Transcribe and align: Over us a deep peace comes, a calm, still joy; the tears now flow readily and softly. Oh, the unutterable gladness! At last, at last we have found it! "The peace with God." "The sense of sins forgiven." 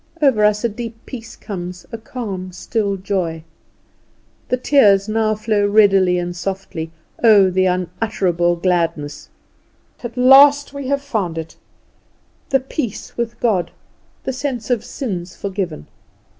Over 0.19 0.43
us 0.43 0.63
a 0.63 0.69
deep 0.69 0.95
peace 1.05 1.35
comes, 1.35 1.85
a 1.91 1.97
calm, 1.99 2.51
still 2.51 2.97
joy; 2.97 3.43
the 4.49 4.57
tears 4.57 5.07
now 5.07 5.35
flow 5.35 5.67
readily 5.67 6.17
and 6.17 6.35
softly. 6.35 6.89
Oh, 7.23 7.51
the 7.51 7.65
unutterable 7.67 8.55
gladness! 8.55 9.29
At 10.03 10.17
last, 10.17 10.69
at 10.73 10.73
last 10.73 10.73
we 10.73 10.87
have 10.87 11.03
found 11.03 11.37
it! 11.37 11.55
"The 12.49 12.61
peace 12.61 13.15
with 13.15 13.39
God." 13.39 13.69
"The 14.23 14.33
sense 14.33 14.71
of 14.71 14.83
sins 14.83 15.35
forgiven." 15.35 15.85